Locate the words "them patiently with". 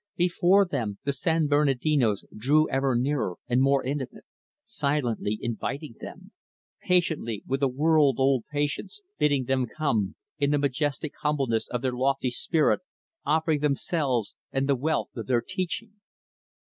5.99-7.61